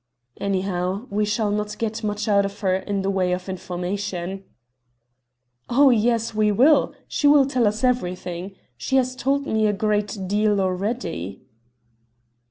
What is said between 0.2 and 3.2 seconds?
"Anyhow, we shall not get much out of her in the